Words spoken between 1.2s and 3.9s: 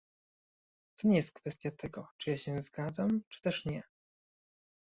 kwestia tego, czy ja się zgadzam, czy też nie